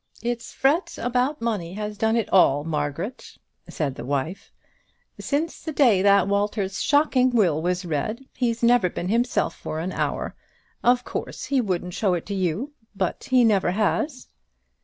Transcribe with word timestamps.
"It's 0.23 0.51
fret 0.51 0.97
about 0.97 1.43
money 1.43 1.75
has 1.75 1.95
done 1.95 2.15
it 2.17 2.27
all, 2.33 2.63
Margaret," 2.63 3.37
said 3.69 3.93
the 3.93 4.03
wife. 4.03 4.51
"Since 5.19 5.61
the 5.61 5.71
day 5.71 6.01
that 6.01 6.27
Walter's 6.27 6.81
shocking 6.81 7.29
will 7.29 7.61
was 7.61 7.85
read, 7.85 8.25
he's 8.35 8.63
never 8.63 8.89
been 8.89 9.09
himself 9.09 9.53
for 9.55 9.77
an 9.79 9.91
hour. 9.91 10.33
Of 10.83 11.03
course 11.05 11.45
he 11.45 11.61
wouldn't 11.61 11.93
show 11.93 12.15
it 12.15 12.25
to 12.25 12.33
you; 12.33 12.71
but 12.95 13.25
he 13.25 13.43
never 13.43 13.69
has." 13.73 14.27